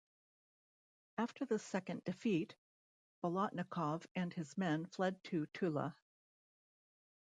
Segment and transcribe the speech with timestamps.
[1.19, 2.55] After the second defeat,
[3.23, 5.95] Bolotnikov and his men fled to Tula.